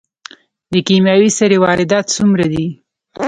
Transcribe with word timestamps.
د 0.73 0.73
کیمیاوي 0.87 1.29
سرې 1.37 1.57
واردات 1.63 2.05
څومره 2.15 2.45
دي؟ 2.53 2.65